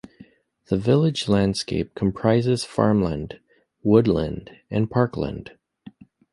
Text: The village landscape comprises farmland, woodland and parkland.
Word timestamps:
The 0.69 0.77
village 0.77 1.27
landscape 1.27 1.93
comprises 1.93 2.63
farmland, 2.63 3.39
woodland 3.83 4.49
and 4.71 4.89
parkland. 4.89 5.51